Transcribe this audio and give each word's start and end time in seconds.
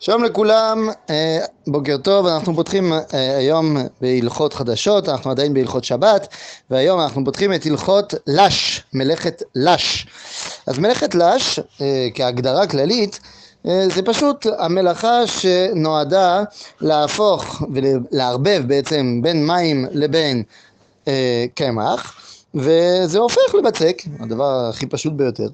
שלום 0.00 0.24
לכולם, 0.24 0.88
אה, 1.10 1.38
בוקר 1.66 1.96
טוב, 1.96 2.26
אנחנו 2.26 2.54
פותחים 2.54 2.92
אה, 2.92 3.36
היום 3.36 3.76
בהלכות 4.00 4.54
חדשות, 4.54 5.08
אנחנו 5.08 5.30
עדיין 5.30 5.54
בהלכות 5.54 5.84
שבת, 5.84 6.28
והיום 6.70 7.00
אנחנו 7.00 7.24
פותחים 7.24 7.54
את 7.54 7.66
הלכות 7.66 8.14
לש, 8.26 8.82
מלאכת 8.92 9.42
לש. 9.54 10.06
אז 10.66 10.78
מלאכת 10.78 11.14
לש, 11.14 11.60
אה, 11.80 12.08
כהגדרה 12.14 12.66
כללית, 12.66 13.20
זה 13.64 14.02
פשוט 14.04 14.46
המלאכה 14.58 15.26
שנועדה 15.26 16.42
להפוך 16.80 17.62
ולערבב 17.74 18.62
בעצם 18.66 19.20
בין 19.22 19.46
מים 19.46 19.86
לבין 19.92 20.42
קמח, 21.54 22.14
וזה 22.54 23.18
הופך 23.18 23.54
לבצק, 23.58 24.02
הדבר 24.20 24.68
הכי 24.68 24.86
פשוט 24.86 25.12
ביותר. 25.12 25.48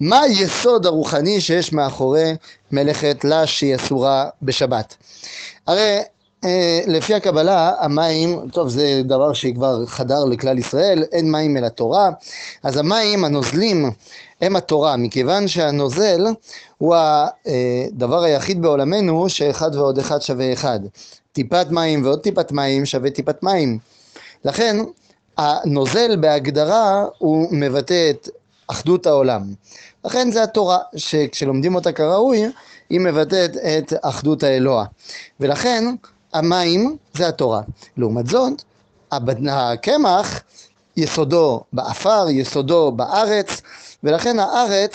מה 0.00 0.20
היסוד 0.20 0.86
הרוחני 0.86 1.40
שיש 1.40 1.72
מאחורי 1.72 2.34
מלאכת 2.72 3.24
לש 3.24 3.58
שהיא 3.58 3.76
אסורה 3.76 4.28
בשבת? 4.42 4.96
הרי 5.66 5.98
אה, 6.44 6.80
לפי 6.86 7.14
הקבלה 7.14 7.72
המים, 7.80 8.50
טוב 8.52 8.68
זה 8.68 9.02
דבר 9.04 9.32
שכבר 9.32 9.86
חדר 9.86 10.24
לכלל 10.24 10.58
ישראל, 10.58 11.04
אין 11.12 11.32
מים 11.32 11.56
אל 11.56 11.64
התורה, 11.64 12.10
אז 12.62 12.76
המים 12.76 13.24
הנוזלים 13.24 13.90
הם 14.40 14.56
התורה, 14.56 14.96
מכיוון 14.96 15.48
שהנוזל 15.48 16.26
הוא 16.78 16.96
הדבר 16.96 18.22
היחיד 18.22 18.62
בעולמנו 18.62 19.28
שאחד 19.28 19.74
ועוד 19.74 19.98
אחד 19.98 20.22
שווה 20.22 20.52
אחד. 20.52 20.80
טיפת 21.32 21.66
מים 21.70 22.04
ועוד 22.04 22.20
טיפת 22.20 22.52
מים 22.52 22.86
שווה 22.86 23.10
טיפת 23.10 23.42
מים. 23.42 23.78
לכן 24.44 24.76
הנוזל 25.38 26.16
בהגדרה 26.16 27.04
הוא 27.18 27.48
מבטא 27.50 28.10
את 28.10 28.28
אחדות 28.72 29.06
העולם. 29.06 29.42
לכן 30.04 30.30
זה 30.30 30.42
התורה, 30.42 30.78
שכשלומדים 30.96 31.74
אותה 31.74 31.92
כראוי, 31.92 32.42
היא 32.90 33.00
מבטאת 33.00 33.56
את 33.56 33.92
אחדות 34.02 34.42
האלוה. 34.42 34.84
ולכן 35.40 35.84
המים 36.32 36.96
זה 37.14 37.28
התורה. 37.28 37.62
לעומת 37.96 38.26
זאת, 38.26 38.62
הקמח 39.50 40.40
יסודו 40.96 41.60
בעפר, 41.72 42.26
יסודו 42.30 42.92
בארץ, 42.92 43.62
ולכן 44.04 44.38
הארץ 44.38 44.92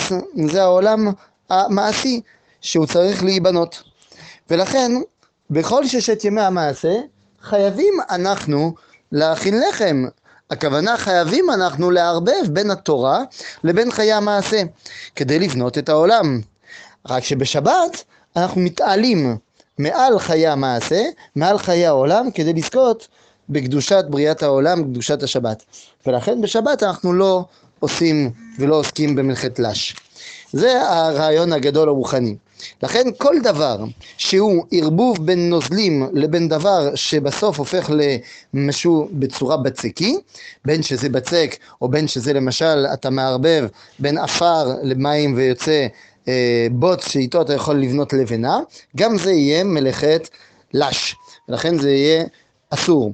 זה 0.47 0.64
העולם 0.64 1.08
המעשי 1.50 2.22
שהוא 2.62 2.86
צריך 2.86 3.23
להיבנות. 3.23 3.84
ולכן 4.50 4.91
בכל 5.50 5.88
ששת 5.88 6.23
ימי 6.23 6.41
המעשה 6.41 6.94
חייבים 7.41 7.94
אנחנו 8.09 8.73
להכין 9.12 9.62
לחם 9.69 10.06
הכוונה 10.50 10.98
חייבים 10.98 11.50
אנחנו 11.50 11.92
לערבב 11.92 12.48
בין 12.50 12.72
התורה 12.72 13.23
לבין 13.64 13.92
חיי 13.92 14.14
המעשה 14.14 14.62
כדי 15.16 15.40
לבנות 15.40 15.78
את 15.78 15.90
העולם. 15.90 16.42
רק 17.09 17.23
שבשבת 17.23 18.03
אנחנו 18.36 18.62
מתעלים 18.62 19.38
מעל 19.78 20.20
חיי 20.20 20.48
המעשה, 20.48 21.03
מעל 21.36 21.58
חיי 21.58 21.86
העולם, 21.86 22.31
כדי 22.31 22.53
לזכות 22.53 23.08
בקדושת 23.50 24.06
בריאת 24.09 24.44
העולם, 24.44 24.84
קדושת 24.84 25.23
השבת. 25.23 25.64
ולכן 26.06 26.42
בשבת 26.42 26.84
אנחנו 26.84 27.14
לא 27.14 27.45
עושים 27.80 28.31
ולא 28.59 28.75
עוסקים 28.75 29.16
במלאכת 29.16 29.59
לש. 29.59 29.95
זה 30.53 30.81
הרעיון 30.81 31.53
הגדול 31.53 31.90
הרוחני. 31.90 32.36
לכן 32.83 33.08
כל 33.17 33.36
דבר 33.44 33.77
שהוא 34.17 34.66
ערבוב 34.72 35.25
בין 35.25 35.50
נוזלים 35.50 36.09
לבין 36.13 36.50
דבר 36.50 36.95
שבסוף 36.95 37.59
הופך 37.59 37.91
למשהו 38.53 39.09
בצורה 39.11 39.58
בצקי, 39.58 40.17
בין 40.66 40.83
שזה 40.83 41.09
בצק 41.09 41.55
או 41.81 41.88
בין 41.88 42.08
שזה 42.08 42.33
למשל 42.33 42.85
אתה 42.94 43.09
מערבב 43.09 43.67
בין 44.00 44.17
עפר 44.17 44.73
למים 44.83 45.35
ויוצא 45.35 45.88
אה, 46.28 46.67
בוץ 46.72 47.08
שאיתו 47.08 47.41
אתה 47.41 47.53
יכול 47.53 47.75
לבנות 47.75 48.13
לבנה, 48.13 48.59
גם 48.95 49.17
זה 49.17 49.31
יהיה 49.31 49.63
מלאכת 49.63 50.30
לש, 50.73 51.16
ולכן 51.50 51.80
זה 51.80 51.91
יהיה 51.91 52.23
אסור. 52.69 53.13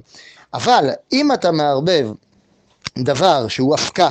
אבל 0.54 0.90
אם 1.12 1.32
אתה 1.32 1.52
מערבב 1.52 2.10
דבר 2.98 3.48
שהוא 3.48 3.74
אבקה 3.74 4.08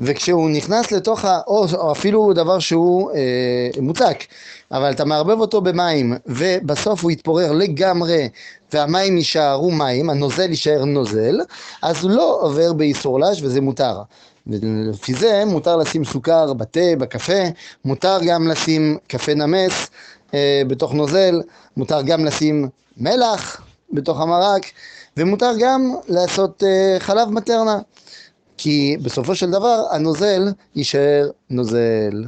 וכשהוא 0.00 0.50
נכנס 0.50 0.92
לתוך 0.92 1.24
ה... 1.24 1.40
או, 1.46 1.66
או 1.74 1.92
אפילו 1.92 2.32
דבר 2.32 2.58
שהוא 2.58 3.10
אה, 3.10 3.82
מוצק, 3.82 4.24
אבל 4.72 4.90
אתה 4.90 5.04
מערבב 5.04 5.40
אותו 5.40 5.60
במים 5.60 6.14
ובסוף 6.26 7.02
הוא 7.02 7.10
יתפורר 7.10 7.52
לגמרי 7.52 8.28
והמים 8.72 9.16
יישארו 9.16 9.70
מים, 9.70 10.10
הנוזל 10.10 10.50
יישאר 10.50 10.84
נוזל, 10.84 11.40
אז 11.82 12.04
הוא 12.04 12.10
לא 12.10 12.38
עובר 12.40 12.72
באיסור 12.72 13.20
לש 13.20 13.42
וזה 13.42 13.60
מותר. 13.60 14.02
ולפי 14.46 15.14
זה 15.14 15.42
מותר 15.46 15.76
לשים 15.76 16.04
סוכר 16.04 16.52
בתה, 16.52 16.96
בקפה, 16.98 17.42
מותר 17.84 18.18
גם 18.26 18.48
לשים 18.48 18.98
קפה 19.06 19.34
נמס 19.34 19.90
אה, 20.34 20.62
בתוך 20.68 20.92
נוזל, 20.94 21.42
מותר 21.76 22.02
גם 22.02 22.24
לשים 22.24 22.68
מלח 22.96 23.60
בתוך 23.92 24.20
המרק, 24.20 24.62
ומותר 25.16 25.52
גם 25.58 25.94
לעשות 26.08 26.62
אה, 26.66 26.96
חלב 26.98 27.30
מטרנה. 27.30 27.78
כי 28.56 28.96
בסופו 29.02 29.34
של 29.34 29.50
דבר 29.50 29.84
הנוזל 29.90 30.42
יישאר 30.74 31.30
נוזל. 31.50 32.22